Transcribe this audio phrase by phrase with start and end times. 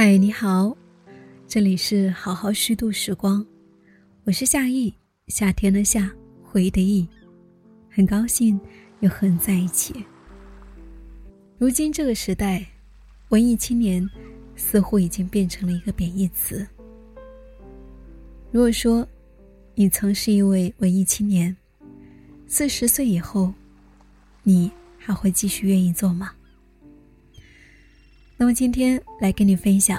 [0.00, 0.76] 嗨，你好，
[1.48, 3.44] 这里是好好虚度时光，
[4.22, 4.94] 我是夏意，
[5.26, 6.08] 夏天的夏，
[6.40, 7.04] 回忆的忆，
[7.90, 8.60] 很高兴
[9.00, 9.92] 又和你在一起。
[11.58, 12.64] 如今这个时代，
[13.30, 14.08] 文艺青年
[14.54, 16.64] 似乎已经变成了一个贬义词。
[18.52, 19.04] 如果说
[19.74, 21.56] 你曾是一位文艺青年，
[22.46, 23.52] 四十岁以后，
[24.44, 26.30] 你还会继续愿意做吗？
[28.40, 29.98] 那么今天来跟你分享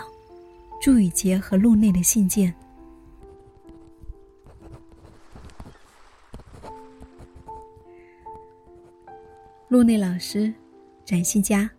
[0.82, 2.56] 祝雨杰和陆内的信件。
[9.68, 10.54] 陆内老师，
[11.04, 11.70] 展信佳，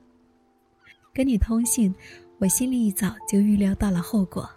[1.15, 1.95] 跟你通信，
[2.37, 4.49] 我心里一早就预料到了后果。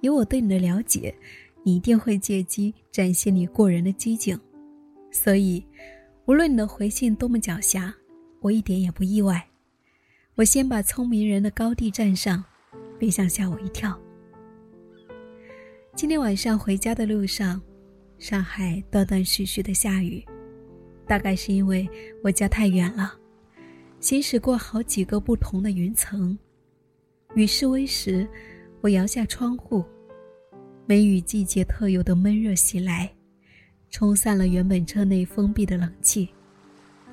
[0.00, 1.14] 以我对你的了解，
[1.62, 4.36] 你一定会借机展现你过人的机警，
[5.12, 5.64] 所以
[6.24, 7.92] 无论你的回信多么狡黠，
[8.40, 9.48] 我一点也不意外。
[10.36, 12.44] 我先把聪明人的高地站上，
[12.98, 13.98] 别想吓我一跳。
[15.94, 17.58] 今天晚上回家的路上，
[18.18, 20.22] 上海断断续续的下雨，
[21.06, 21.88] 大概是因为
[22.22, 23.14] 我家太远了，
[23.98, 26.38] 行驶过好几个不同的云层。
[27.34, 28.28] 雨势微时，
[28.82, 29.82] 我摇下窗户，
[30.84, 33.10] 梅雨季节特有的闷热袭来，
[33.88, 36.28] 冲散了原本车内封闭的冷气。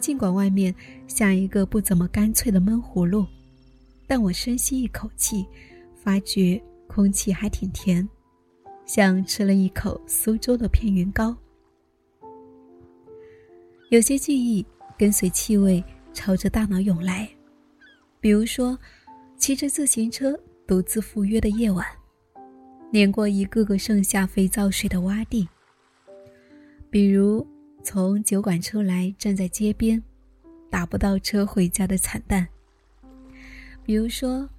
[0.04, 0.76] 尽管外面
[1.08, 3.26] 像一个不怎么干脆的闷葫芦，
[4.06, 5.48] 但我深吸一口气，
[5.96, 8.06] 发觉空气还挺甜，
[8.86, 11.34] 像吃了一口苏州的片云糕。
[13.92, 14.66] 有些记忆
[14.98, 17.30] 跟随气味朝着大脑涌来，
[18.20, 18.78] 比如说，
[19.38, 21.88] 骑着自行车独自赴约的夜晚，
[22.92, 25.48] 碾过一个个剩下肥皂水的洼地，
[26.90, 27.48] 比如。
[27.84, 30.02] 从酒馆出来，站在街边，
[30.70, 32.48] 打不到车回家的惨淡。
[33.84, 34.50] 比如说，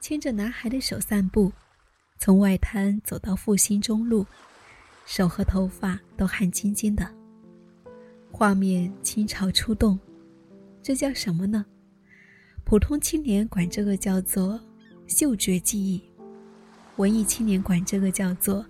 [0.00, 1.52] 牵着男孩的手散步，
[2.16, 4.24] 从外滩走到复兴中路，
[5.04, 7.12] 手和头发都汗津津的。
[8.30, 9.98] 画面倾巢出动，
[10.80, 11.66] 这叫什么呢？
[12.62, 14.58] 普通青年管这个叫做
[15.08, 16.00] 嗅觉记忆，
[16.96, 18.64] 文艺青年管这个叫做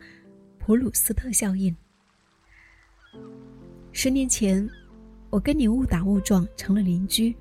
[0.59, 1.77] 普鲁斯特效应。
[3.97, 4.69] 十年前，
[5.31, 7.33] 我跟你误打误撞成了邻居，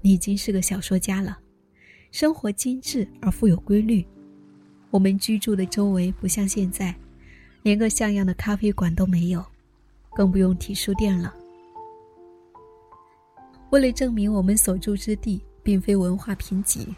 [0.00, 1.38] 你已经是个小说家了，
[2.10, 4.04] 生活精致而富有规律。
[4.90, 6.96] 我们居住的周围不像现在，
[7.62, 9.44] 连个像样的咖啡馆都没有，
[10.14, 11.34] 更不用提书店了。
[13.68, 16.88] 为了证明我们所住之地并非文化贫瘠，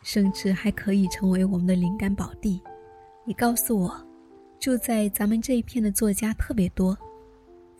[0.00, 2.62] 甚至还可以成为我们的灵感宝地，
[3.24, 4.06] 你告诉我，
[4.60, 6.96] 住在咱们这一片的作家特别多。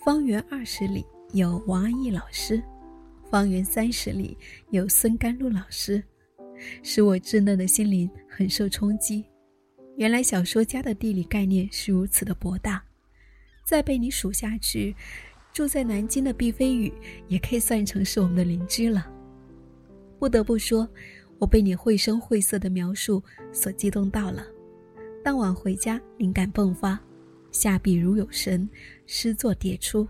[0.05, 2.63] 方圆二十里有王安忆老师，
[3.31, 4.37] 方圆三十里
[4.69, 6.05] 有孙甘露老师，
[6.83, 9.25] 使我稚嫩的心灵很受冲击。
[9.97, 12.85] 原来小说家的地理概念是如此的博大。
[13.65, 14.95] 再被你数下去，
[15.55, 16.93] 住在南京的毕飞宇
[17.27, 19.11] 也可以算成是我们的邻居了。
[20.19, 20.87] 不得不说，
[21.39, 23.23] 我被你绘声绘色的描述
[23.55, 24.47] 所激动到了。
[25.25, 27.01] 当晚回家，灵感迸发。
[27.55, 28.69] 下笔如有神，
[29.07, 30.07] 诗作迭出。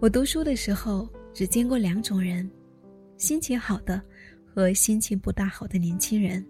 [0.00, 2.50] 我读书的时候只见过两种人：
[3.16, 4.02] 心情好的
[4.44, 6.44] 和心情不大好的年轻人。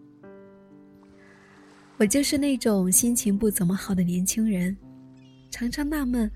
[1.98, 4.74] 我就是那种心情不怎么好的年轻人，
[5.50, 6.30] 常常纳闷，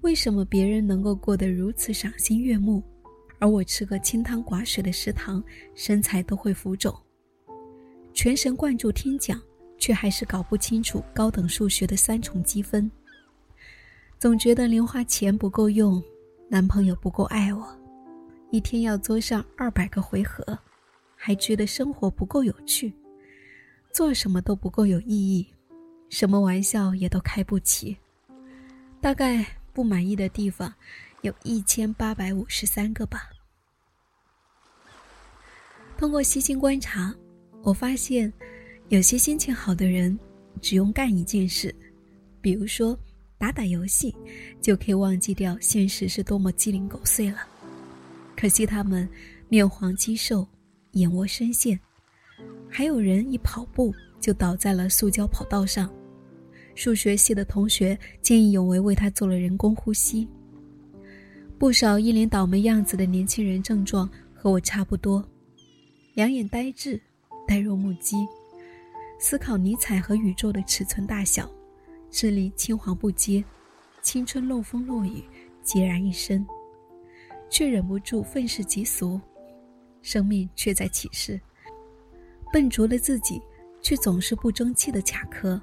[0.00, 2.82] 为什么别人能够过得如此赏心悦目，
[3.38, 6.94] 而我吃个清汤寡水的食堂，身材都会浮肿。
[8.14, 9.38] 全神贯注听讲。
[9.78, 12.90] 却还是搞不清楚高等数学的三重积分。
[14.18, 16.02] 总觉得零花钱不够用，
[16.48, 17.78] 男朋友不够爱我，
[18.50, 20.58] 一天要做上二百个回合，
[21.14, 22.92] 还觉得生活不够有趣，
[23.92, 25.46] 做什么都不够有意义，
[26.08, 27.96] 什么玩笑也都开不起。
[29.00, 29.44] 大概
[29.74, 30.72] 不满意的地方
[31.20, 33.28] 有一千八百五十三个吧。
[35.98, 37.14] 通过细心观察，
[37.62, 38.32] 我发现。
[38.88, 40.16] 有些心情好的人，
[40.60, 41.74] 只用干一件事，
[42.40, 42.96] 比如说
[43.36, 44.14] 打打游戏，
[44.60, 47.38] 就可以忘记掉现实是多么鸡零狗碎了。
[48.36, 49.08] 可惜他们
[49.48, 50.46] 面黄肌瘦，
[50.92, 51.78] 眼窝深陷。
[52.70, 55.92] 还有人一跑步就倒在了塑胶跑道上，
[56.76, 60.28] 数学系的同学见义勇为为他做了人工呼吸。
[61.58, 65.28] 不少一脸倒霉样子的年轻人症状和我差不多，
[66.14, 67.00] 两眼呆滞，
[67.48, 68.16] 呆若木鸡。
[69.18, 71.50] 思考尼采和宇宙的尺寸大小，
[72.10, 73.42] 智力青黄不接，
[74.02, 75.24] 青春漏风落雨，
[75.64, 76.46] 孑然一身，
[77.48, 79.20] 却忍不住愤世嫉俗，
[80.02, 81.40] 生命却在启示，
[82.52, 83.40] 笨拙的自己
[83.80, 85.60] 却总是不争气的卡壳，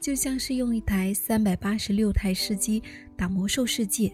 [0.00, 2.82] 就像是用一台三百八十六台试机
[3.16, 4.10] 打魔兽世界，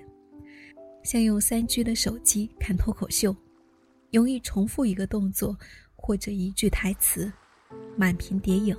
[1.04, 3.34] 像用三 G 的手机看脱口秀，
[4.12, 5.56] 容易重复一个动作
[5.94, 7.32] 或者一句台词，
[7.98, 8.74] 满屏叠影。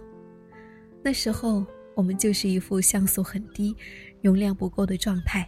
[1.03, 3.75] 那时候我们就是一副像素很低、
[4.21, 5.47] 容量不够的状态，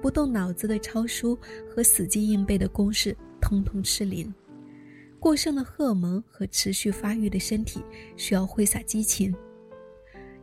[0.00, 1.36] 不动脑子的抄书
[1.68, 4.32] 和死记硬背的公式通通吃零。
[5.18, 7.80] 过剩的荷尔蒙和持续发育的身体
[8.16, 9.34] 需要挥洒激情。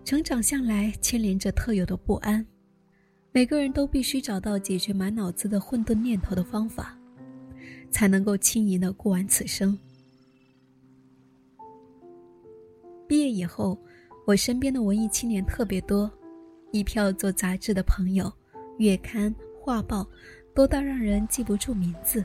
[0.05, 2.45] 成长向来牵连着特有的不安，
[3.31, 6.97] 每个人都必须找到解决满脑子的混沌念头的方法，
[7.91, 9.77] 才能够轻盈的过完此生。
[13.09, 13.75] 毕业以后，
[14.23, 16.09] 我身边的文艺青年特别多，
[16.71, 18.31] 一票做杂志的朋友，
[18.77, 20.07] 月刊、画报，
[20.53, 22.23] 多到让人记不住名字。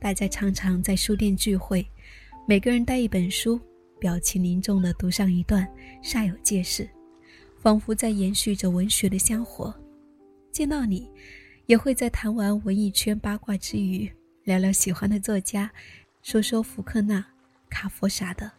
[0.00, 1.86] 大家常常在书店聚会，
[2.48, 3.60] 每个人带一本书，
[4.00, 5.64] 表情凝重地读上一段，
[6.02, 6.90] 煞有介事，
[7.60, 9.72] 仿佛在延续着文学的香火。
[10.50, 11.08] 见到你，
[11.66, 14.10] 也会在谈完文艺圈八卦之余，
[14.42, 15.70] 聊聊喜欢的作家，
[16.22, 17.24] 说说福克纳、
[17.70, 18.50] 卡佛啥的。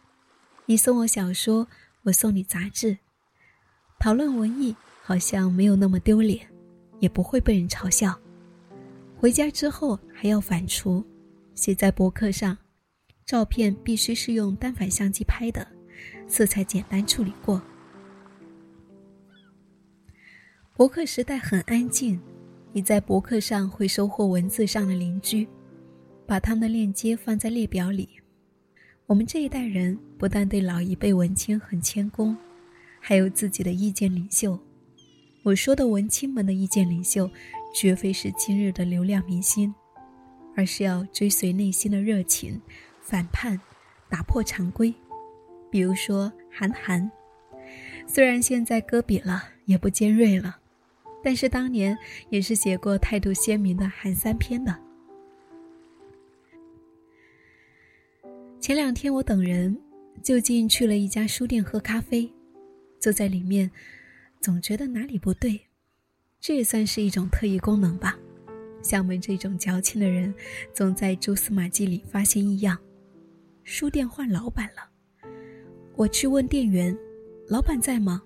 [0.66, 1.68] 你送我小说，
[2.04, 2.98] 我送你杂志，
[4.00, 6.48] 讨论文艺好像没有那么丢脸，
[7.00, 8.18] 也不会被人嘲笑。
[9.18, 11.04] 回家之后还要反刍。
[11.54, 12.58] 写在博客上，
[13.26, 15.68] 照片必须是用单反相机拍的，
[16.28, 17.62] 色彩简单处理过。
[20.76, 22.20] 博客时代很安静，
[22.72, 25.48] 你在博客上会收获文字上的邻居，
[26.26, 28.10] 把他们的链接放在列表里。
[29.06, 32.36] 我们这一代人不但对老一辈文青很谦恭，
[33.00, 34.58] 还有自己的意见领袖。
[35.44, 37.30] 我说的文青们的意见领袖，
[37.76, 39.74] 绝非是今日的流量明星。
[40.56, 42.62] 而是要追随内心的热情，
[43.02, 43.60] 反叛，
[44.08, 44.94] 打破常规。
[45.72, 47.12] 比如说韩寒，
[48.06, 50.58] 虽然现在搁笔了，也不尖锐了，
[51.24, 51.98] 但是当年
[52.30, 54.78] 也是写过态度鲜明的韩三篇的。
[58.64, 59.78] 前两天我等人，
[60.24, 62.32] 就近去了一家书店喝咖啡，
[62.98, 63.70] 坐在里面，
[64.40, 65.60] 总觉得哪里不对，
[66.40, 68.18] 这也算是一种特异功能吧。
[68.82, 70.34] 像我们这种矫情的人，
[70.72, 72.78] 总在蛛丝马迹里发现异样。
[73.66, 74.90] 书店换老板了，
[75.98, 76.98] 我去问店员
[77.50, 78.24] ：“老板在吗？”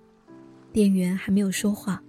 [0.72, 2.00] 店员还没有说话。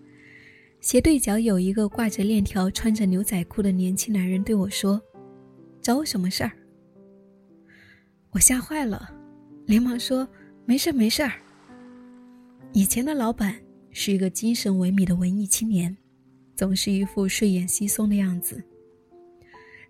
[0.79, 5.01] 斜对角有一个挂着链条、穿着牛仔裤的年轻男人对我说
[5.81, 6.51] ：“找我什么事儿？”
[8.31, 9.11] 我吓坏了，
[9.65, 10.27] 连忙说
[10.65, 11.33] ：“没事没事儿。”
[12.73, 13.55] 以前的老板
[13.91, 15.95] 是一个精神萎靡的文艺青年。
[16.55, 18.61] 总是一副睡眼惺忪的样子，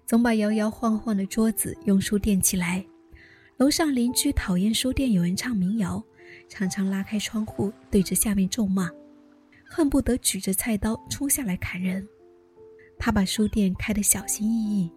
[0.05, 2.85] 总把摇摇晃晃的桌子用书垫起来。
[3.57, 6.03] 楼上邻居讨厌书店有人唱民谣，
[6.47, 8.87] 常常拉开窗户对着下面咒骂，
[9.65, 12.07] 恨不得举着菜刀冲下来砍人。
[12.99, 14.91] 他把书店开得小心翼翼，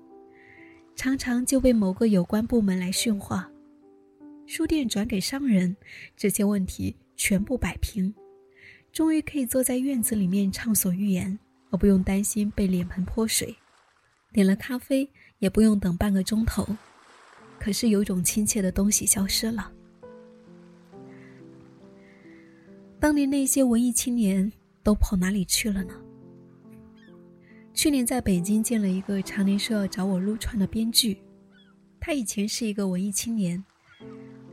[0.94, 3.50] 常常就被某个有关部门来训话。
[4.46, 5.76] 书店转给商人，
[6.16, 8.14] 这些问题全部摆平，
[8.92, 11.38] 终于可以坐在院子里面畅所欲言。
[11.70, 13.56] 我不用担心被脸盆泼水，
[14.32, 15.08] 点了咖啡
[15.38, 16.66] 也不用等半个钟头。
[17.58, 19.72] 可是有种亲切的东西消失了。
[23.00, 25.94] 当年那些文艺青年都跑哪里去了呢？
[27.74, 31.18] 去年在北京见了一个常年说要找我撸串的编剧，
[31.98, 33.62] 他以前是一个文艺青年。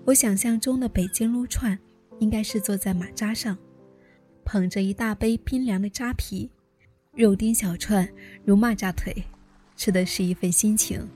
[0.05, 1.77] 我想象中的北京撸串，
[2.19, 3.57] 应该是坐在马扎上，
[4.43, 6.49] 捧着一大杯冰凉的扎啤。
[7.13, 8.07] 肉丁小串
[8.45, 9.23] 如蚂蚱腿，
[9.75, 11.07] 吃的是一份心情。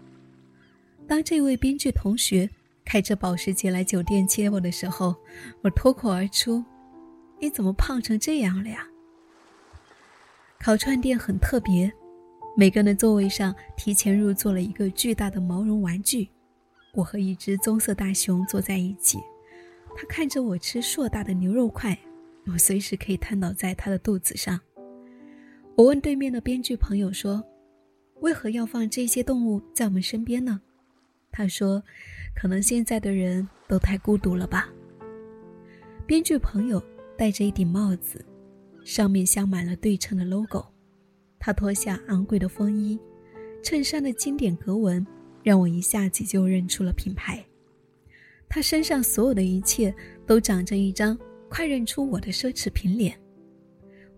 [1.07, 2.49] 当这位编剧同学
[2.83, 5.15] 开着保时捷来酒店接我的时候，
[5.61, 6.63] 我脱口而出
[7.39, 8.87] ：“你怎么胖成这样了呀？”
[10.63, 11.91] 烤串店很特别，
[12.55, 16.29] 每个人的座位上提前入座了一个巨大的毛绒玩具。
[16.93, 19.17] 我和一只棕色大熊坐在一起，
[19.93, 21.97] 它看着我吃硕大的牛肉块，
[22.45, 24.57] 我随时可以瘫倒在他的肚子上。
[25.75, 27.43] 我问对面的编剧朋友说
[28.21, 30.61] ：“为何要放这些动物在我们身边呢？”
[31.29, 31.83] 他说
[32.33, 34.69] ：“可能现在的人都太孤独了吧。”
[36.07, 36.81] 编剧朋友
[37.17, 38.23] 戴着一顶帽子，
[38.83, 40.65] 上面镶满了对称的 logo。
[41.39, 42.97] 他脱下昂贵的风衣，
[43.61, 45.05] 衬衫的经典格纹
[45.43, 47.43] 让我一下子就认出了品牌。
[48.47, 49.93] 他身上所有的一切
[50.25, 51.17] 都长着一张
[51.49, 53.19] 快认出我的奢侈品脸。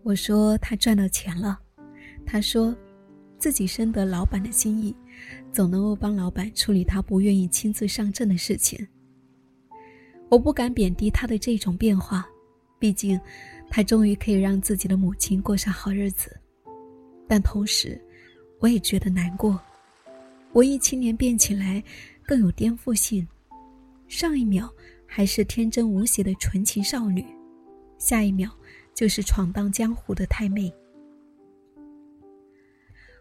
[0.03, 1.59] 我说他赚到钱了，
[2.25, 2.75] 他说，
[3.39, 4.95] 自己深得老板的心意，
[5.51, 8.87] 总能够帮老板处理他不愿意亲自上阵的事情。
[10.29, 12.27] 我不敢贬低他的这种变化，
[12.77, 13.19] 毕竟
[13.69, 16.39] 他终于可以让自己的母亲过上好日子。
[17.27, 17.99] 但同时，
[18.59, 19.59] 我也觉得难过。
[20.53, 21.83] 文艺青年变起来
[22.25, 23.27] 更有颠覆性，
[24.07, 24.71] 上一秒
[25.05, 27.25] 还是天真无邪的纯情少女，
[27.97, 28.49] 下一秒
[28.93, 30.73] 就是闯荡江湖的太妹。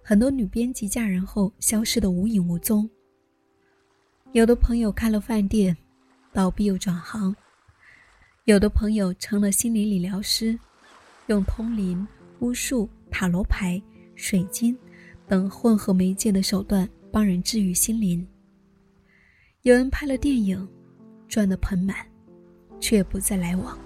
[0.02, 2.88] 很多女编辑嫁人后消失的无影无踪。
[4.32, 5.76] 有的朋友开了饭店，
[6.32, 7.34] 倒闭又转行；
[8.44, 10.58] 有的朋友成了心理理疗师，
[11.28, 12.06] 用通灵、
[12.40, 13.82] 巫术、塔罗牌、
[14.14, 14.76] 水晶
[15.26, 18.26] 等混合媒介的手段帮人治愈心灵。
[19.62, 20.68] 有人拍了电影，
[21.26, 21.96] 赚得盆满，
[22.78, 23.78] 却不再来往。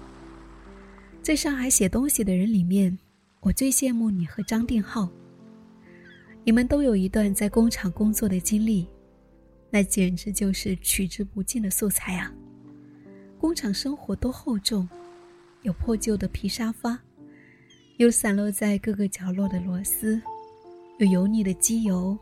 [1.21, 2.99] 在上海写东西的人里面，
[3.39, 5.09] 我最羡慕你和张定浩。
[6.43, 8.85] 你们都有一段在工厂工作的经历，
[9.69, 12.29] 那简直就是取之不尽的素材啊！
[13.39, 14.87] 工厂生活多厚重，
[15.61, 16.99] 有破旧的皮沙发，
[17.95, 20.21] 有散落在各个角落的螺丝，
[20.97, 22.17] 有油腻的机油，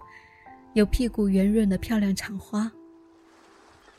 [0.73, 2.71] 有屁股圆润的漂亮厂花，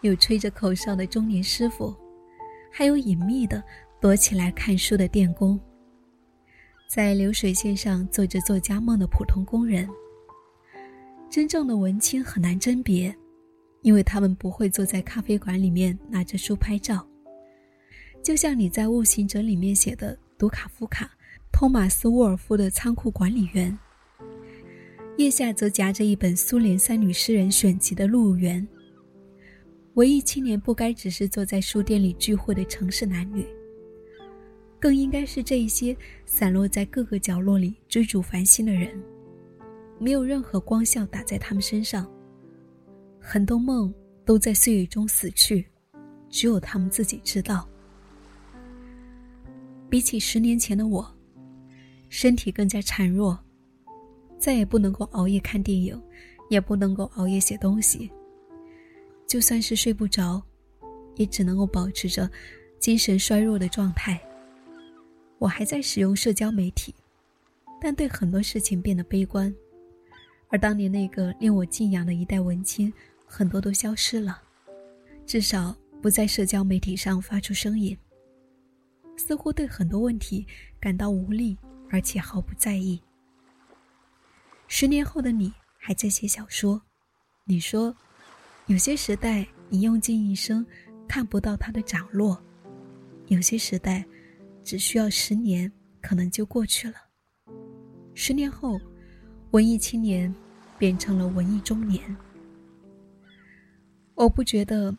[0.03, 1.93] 有吹着口哨的中年师傅，
[2.71, 3.61] 还有隐秘的
[4.01, 5.59] 躲起来看书的电工，
[6.89, 9.89] 在流水线上做着作家梦的普通工人。
[11.29, 13.13] 真正的文青很难甄别，
[13.83, 17.07] 因为他们不会坐在咖啡馆里面拿着书拍照。
[18.23, 21.11] 就像你在《悟行者》里面写的读卡夫卡、
[21.53, 23.77] 托马斯·沃尔夫的仓库管理员，
[25.17, 28.67] 腋下则夹着一本苏联三女诗人选集的录入员。
[29.95, 33.45] 文艺青年不该只是坐在书店里聚会的城市男女，
[34.79, 38.91] 更应该是这一些散落在各个角落里追逐繁星的人。
[39.99, 42.09] 没有任何光效打在他们身上，
[43.31, 43.93] 很多梦
[44.25, 45.63] 都在岁月中死去，
[46.31, 47.69] 只有他们自己知道。
[49.91, 51.07] 比起十年前的我，
[52.09, 53.39] 身体更加孱弱，
[54.39, 56.03] 再也不能够熬夜看电影，
[56.49, 58.11] 也不能够熬夜写东西。
[59.27, 60.43] 就算是睡不着，
[61.17, 62.31] 也只能够保持着
[62.79, 64.19] 精神衰弱的状态。
[65.37, 66.95] 我还在使用社交媒体，
[67.79, 69.55] 但对很多事情变得悲观。
[70.49, 72.91] 而当年那个令我敬仰的一代文青，
[73.29, 74.43] 很多都消失了，
[75.27, 77.97] 至少不在社交媒体上发出声音。
[79.17, 80.47] 似乎对很多问题
[80.81, 81.57] 感到无力，
[81.91, 83.01] 而且毫不在意。
[84.67, 86.81] 十年后的你还在写小说，
[87.45, 87.95] 你说，
[88.67, 90.67] 有些时代你用尽一生
[91.07, 92.43] 看不到它的涨落，
[93.27, 94.05] 有些时代
[94.65, 95.71] 只需要十年，
[96.01, 96.97] 可能就过去了。
[98.15, 98.81] 十年后。
[99.53, 100.33] 文艺青年
[100.79, 102.15] 变成了文艺中年。
[104.19, 104.93] 我不觉得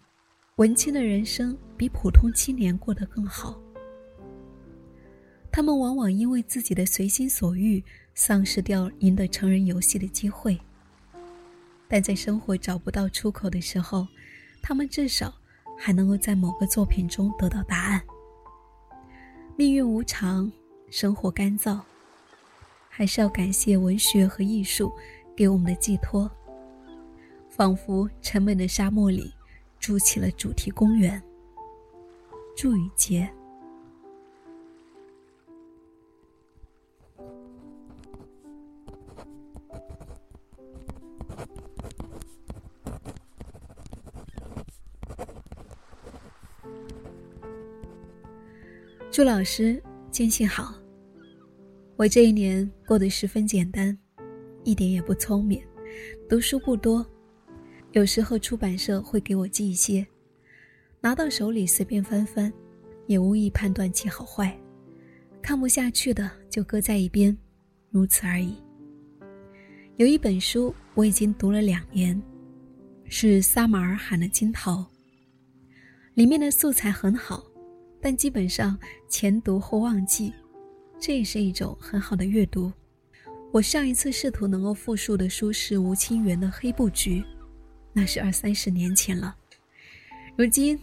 [0.56, 3.60] 文青的人生比普通青年过得更好。
[5.52, 7.84] 他们往往因为自己的随心所欲，
[8.14, 10.58] 丧失掉赢得成人游戏的机会。
[11.86, 14.08] 但在生活找不到出口的时候，
[14.62, 15.34] 他们至少
[15.78, 18.02] 还能够在某个作品中得到答案。
[19.58, 20.50] 命运无常，
[20.90, 21.78] 生活干燥。
[22.88, 24.90] 还是要感谢文学和艺术
[25.36, 26.32] 给我们的寄托，
[27.60, 29.34] 仿佛沉闷的沙漠里
[29.82, 31.22] 筑起了主题公园。
[32.56, 33.30] 祝雨杰，
[49.12, 50.74] 祝老师坚信好。
[51.98, 53.98] 我这一年过得十分简单，
[54.64, 55.62] 一点也不聪明，
[56.30, 57.06] 读书不多，
[57.92, 60.06] 有时候出版社会给我寄一些，
[61.02, 62.54] 拿到手里随便翻翻，
[63.08, 64.56] 也无意判断其好坏，
[65.42, 67.36] 看不下去的就搁在一边，
[67.90, 68.56] 如此而已。
[69.98, 72.22] 有一本书我已经读了两年，
[73.06, 74.78] 是撒马尔罕的《金桃》，
[76.14, 77.44] 里面的素材很好，
[78.00, 78.78] 但基本上
[79.10, 80.32] 前读后忘记。
[81.00, 82.72] 这也是一种很好的阅读。
[83.52, 87.22] 我上一次试图能够复述的书是吴清源的《黑布局》，
[87.94, 89.36] 那是二三十年前了。
[90.38, 90.80] 如今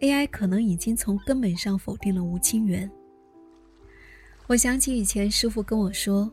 [0.00, 2.90] ，AI 可能已经从根本上否定了吴清源。
[4.46, 6.30] 我想起以前师傅跟我说，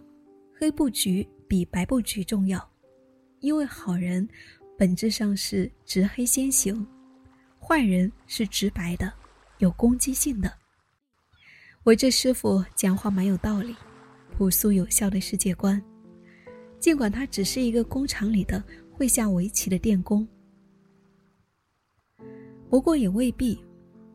[0.59, 2.67] 黑布局比白布局重要，
[3.39, 4.27] 因为好人
[4.77, 6.85] 本质上是直黑先行，
[7.59, 9.13] 坏人是直白的，
[9.59, 10.51] 有攻击性的。
[11.83, 13.75] 我这师傅讲话蛮有道理，
[14.35, 15.81] 朴素有效的世界观。
[16.79, 18.63] 尽管他只是一个工厂里的
[18.97, 20.27] 会下围棋的电工，
[22.67, 23.63] 不过也未必。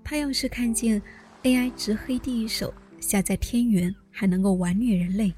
[0.02, 1.00] 他要是看见
[1.44, 5.32] AI 执黑第一手下在天元还能够玩虐人类，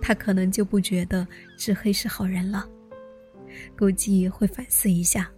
[0.00, 1.24] 他可能就不觉得
[1.56, 2.68] 执黑是好人了，
[3.78, 5.30] 估计会反思一下。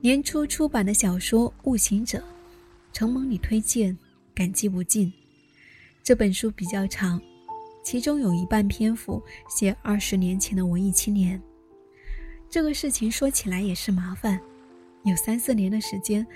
[0.00, 2.18] 年初出版的小说《悟行者》，
[2.92, 3.96] 承蒙你推荐，
[4.34, 5.12] 感激不尽。
[6.02, 7.22] 这本书比较长，
[7.86, 11.40] 其中有一半篇幅写二十年前的文艺青年。
[12.50, 14.40] 这个事情说起来也是麻烦，
[15.04, 16.26] 有三四年的时间，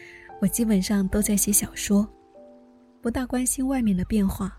[0.40, 2.08] 我基本上都在写小说，
[3.00, 4.56] 不大关心外面的变化。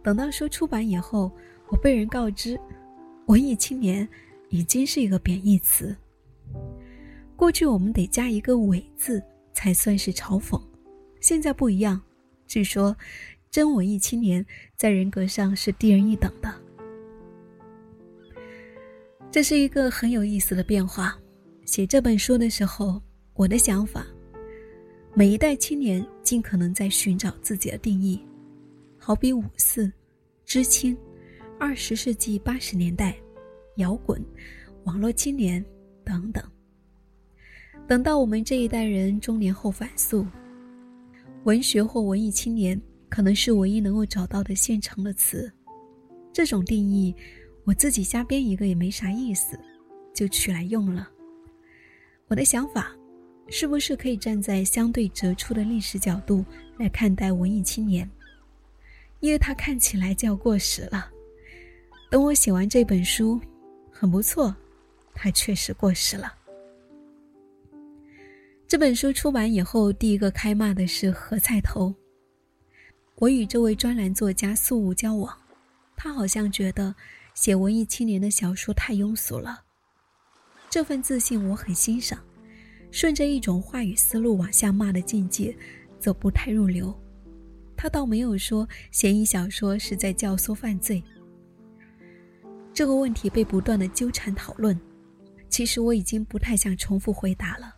[0.00, 1.28] 等到书出版以后，
[1.66, 2.56] 我被人告知，
[3.26, 4.08] 文艺青年
[4.48, 5.96] 已经是一个贬义词。
[7.34, 9.20] 过去我们得加一个“伪”字
[9.52, 10.62] 才算是嘲讽，
[11.20, 12.00] 现在不一样。
[12.46, 12.96] 据说，
[13.52, 14.44] 真文艺青年
[14.76, 16.50] 在人格上是低人一等的。
[19.30, 21.14] 这是一个很有意思的变化。
[21.66, 23.00] 写这本书的时候，
[23.34, 24.06] 我的想法：
[25.12, 28.18] 每一代青年尽可能在寻找自己的定义，
[28.98, 29.92] 好比五四、
[30.46, 30.96] 知青、
[31.60, 33.14] 二十世纪八十年代、
[33.76, 34.24] 摇滚、
[34.84, 35.62] 网络青年
[36.02, 36.42] 等等。
[37.86, 40.26] 等到我们这一代人中年后反诉，
[41.44, 42.80] 文学或文艺青年
[43.12, 45.52] 可能是唯一能够找到的现成的词。
[46.32, 47.14] 这种定义，
[47.64, 49.60] 我自己瞎编一个也没啥意思，
[50.14, 51.10] 就取来用了。
[52.28, 52.90] 我的想法，
[53.48, 56.42] 是不是可以站在相对折出的历史角度
[56.78, 58.10] 来看待文艺青年？
[59.20, 61.10] 因为他看起来就要过时了。
[62.10, 63.38] 等我写完这本书，
[63.90, 64.56] 很不错，
[65.12, 66.32] 他确实过时了。
[68.66, 71.94] 这本书出版以后，第一个开骂的是何菜头。
[73.22, 75.32] 我与这位专栏作家素无交往，
[75.94, 76.92] 他好像觉得
[77.34, 79.62] 写文艺青年的小说太庸俗了。
[80.68, 82.18] 这份自信我很欣赏，
[82.90, 85.56] 顺着一种话语思路往下骂的境界，
[86.00, 86.92] 则不太入流。
[87.76, 91.00] 他倒没有说嫌疑小说是在教唆犯罪。
[92.74, 94.76] 这个问题被不断的纠缠讨论，
[95.48, 97.72] 其实我已经不太想重复回答了。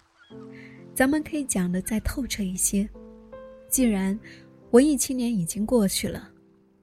[0.94, 2.88] 咱们可以讲的再透彻一些。
[3.68, 4.16] 既然
[4.74, 6.28] 文艺青年已经过去了，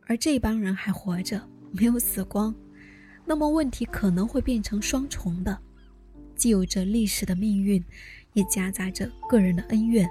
[0.07, 2.55] 而这帮人还活着，没有死光，
[3.25, 5.59] 那么问题可能会变成双重的，
[6.33, 7.83] 既有着历史的命运，
[8.31, 10.09] 也夹杂着个人的恩怨。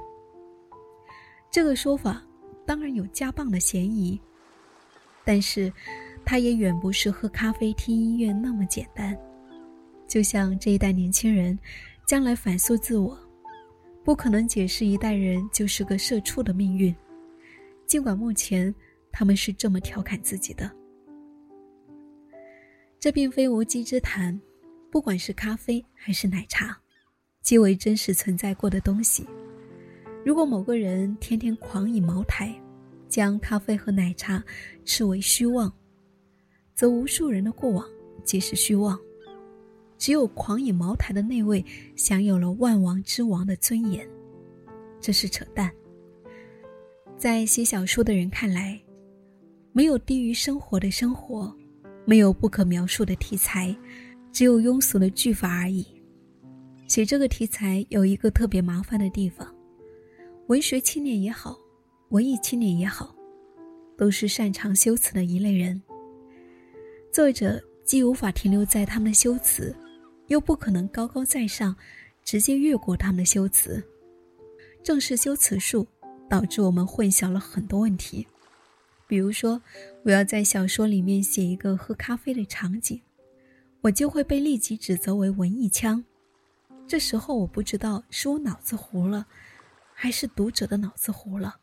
[1.50, 2.22] 这个说法
[2.66, 4.20] 当然有加棒的嫌疑，
[5.24, 5.72] 但是
[6.22, 9.16] 它也远不是喝咖啡听音乐那么简单。
[10.06, 11.58] 就像这一代年轻人
[12.06, 13.18] 将来反诉自我。
[14.04, 16.94] 不可能解释一代人就是个社畜的命运，
[17.90, 18.72] 尽管目前
[19.11, 20.70] 他们是这么调侃自己的。
[23.00, 24.40] 这并非无稽之谈，
[24.92, 26.79] 不管是咖啡还是奶茶，
[27.42, 29.26] 皆为真实存在过的东西。
[30.24, 32.55] 如果某个人天天狂饮茅台，
[33.09, 34.40] 将咖啡和奶茶
[34.85, 35.72] 视为虚妄，
[36.76, 37.85] 则无数人的过往
[38.22, 38.96] 皆是虚妄。
[39.98, 41.64] 只有狂饮茅台的那位
[41.96, 44.09] 享有了万王之王的尊严，
[45.00, 45.68] 这是扯淡。
[47.20, 48.80] 在写小说的人看来，
[49.74, 51.54] 没有低于生活的生活，
[52.06, 53.76] 没有不可描述的题材，
[54.33, 55.87] 只有庸俗的句法而已。
[56.88, 59.54] 写这个题材有一个特别麻烦的地方，
[60.46, 61.59] 文学青年也好，
[62.09, 63.14] 文艺青年也好，
[63.98, 65.78] 都是擅长修辞的一类人。
[67.12, 69.76] 作者既无法停留在他们的修辞。
[70.28, 71.76] 又不可能高高在上，
[72.24, 73.83] 直接越过他们的修辞。
[74.83, 75.85] 正是修辞术，
[76.30, 78.26] 导致我们混淆了很多问题。
[79.08, 79.60] 比如说，
[80.04, 83.00] 我要在小说里面写一个喝咖啡的场景，
[83.80, 86.04] 我就会被立即指责为文艺腔。
[86.86, 89.26] 这时候我不知道是我脑子糊了，
[89.92, 91.56] 还是读者的脑子糊了。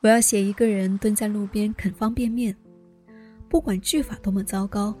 [0.00, 2.56] 我要写一个人蹲在路边啃方便面，
[3.48, 4.96] 不管句法多么糟糕。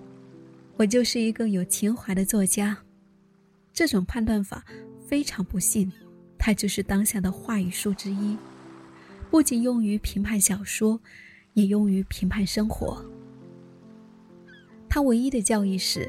[0.76, 2.76] 我就是一个有情怀的作家，
[3.72, 4.62] 这种判断法
[5.06, 5.90] 非常不幸，
[6.46, 8.36] 它就是当下的话语术之一，
[9.30, 11.00] 不仅用于评判小说，
[11.54, 13.02] 也用于评判生活。
[14.86, 16.06] 它唯一的教义是：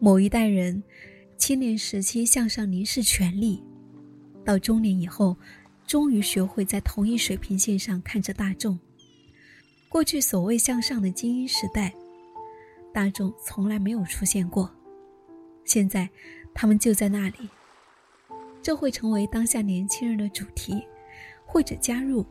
[0.00, 0.82] 某一代人
[1.36, 3.62] 青年时期向上凝视权力，
[4.44, 5.36] 到中年以后，
[5.86, 8.76] 终于学会在同一水平线上看着大众。
[9.88, 11.94] 过去所谓向上的精英时代。
[12.92, 14.68] 大众从来没有出现过，
[15.64, 16.10] 现在
[16.52, 17.48] 他们就在那里。
[18.62, 20.82] 这会成为当下年轻人的主题，
[21.46, 22.24] 或者加入，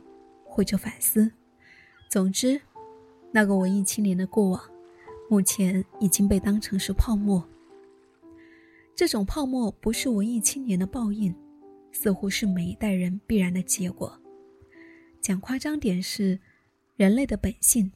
[0.44, 1.32] 或者反思。
[2.10, 2.60] 总之，
[3.32, 4.62] 那个文艺青年的过往，
[5.30, 7.44] 目前已经被当成是泡沫。
[8.96, 11.34] 这种泡沫不是文艺青年的报应，
[11.92, 14.20] 似乎是每一代人必然的结果。
[15.22, 16.40] 讲夸张点是，
[16.96, 17.92] 人类的本性。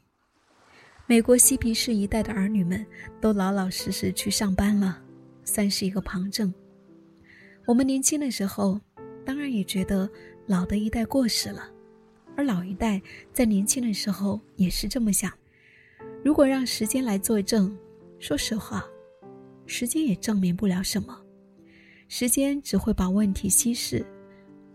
[1.05, 2.85] 美国嬉皮士一代的儿女们
[3.19, 5.01] 都老老实实去上班了，
[5.43, 6.53] 算是一个旁证。
[7.65, 8.79] 我们年轻的时候，
[9.25, 10.09] 当然也觉得
[10.45, 11.71] 老的一代过时了，
[12.35, 15.31] 而老一代在年轻的时候也是这么想。
[16.23, 17.75] 如果让时间来作证，
[18.19, 18.85] 说实话，
[19.65, 21.17] 时间也证明不了什么。
[22.09, 24.05] 时间只会把问题稀释，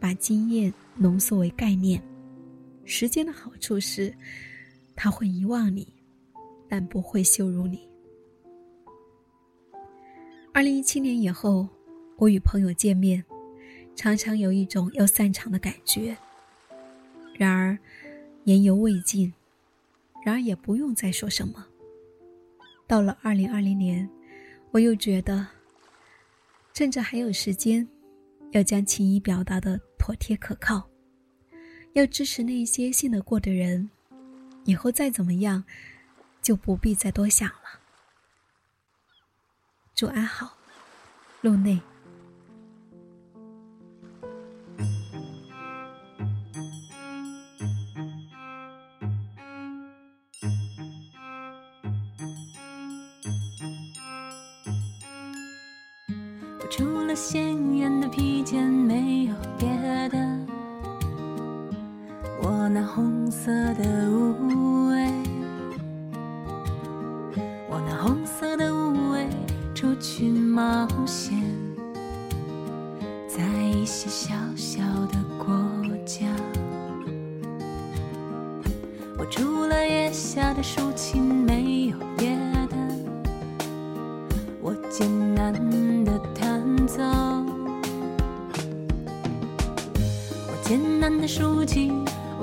[0.01, 2.03] 把经验浓缩为概念。
[2.85, 4.13] 时间的好处是，
[4.97, 5.87] 它会遗忘你，
[6.69, 7.87] 但不会羞辱你。
[10.55, 11.69] 二零一七年以后，
[12.19, 13.25] 我与朋友见面，
[13.95, 16.17] 常常有一种要散场的感觉。
[17.35, 17.79] 然而，
[18.43, 19.33] 言犹未尽。
[20.25, 21.65] 然而也不用再说什么。
[22.89, 24.11] 到了二零二零年，
[24.73, 25.47] 我又觉得，
[26.75, 27.87] 趁着还有时间，
[28.51, 30.91] 要将情谊表达的妥帖可靠，
[31.93, 33.89] 要支持那些信得过的人。
[34.65, 35.63] 以后再怎么样，
[36.43, 37.81] 就不必再多想了。
[39.95, 40.59] 祝安好，
[41.43, 41.81] 路内。
[90.69, 91.91] 艰难的书籍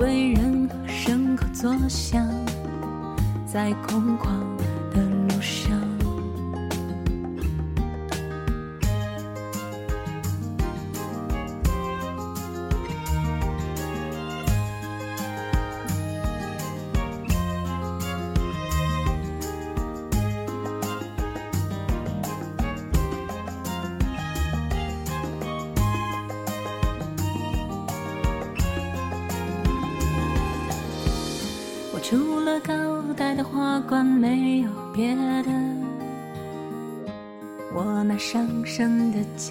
[0.00, 2.28] 为任何牲口作响，
[3.46, 4.26] 在空旷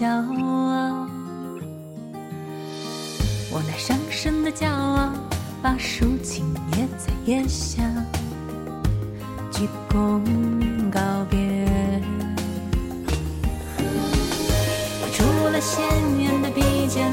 [0.05, 1.07] 骄傲，
[3.49, 5.11] 我那上升的骄傲，
[5.63, 7.81] 把抒情捏在腋下，
[9.51, 10.21] 鞠躬
[10.91, 11.39] 告别。
[15.11, 15.83] 除了鲜
[16.19, 17.11] 艳的披肩，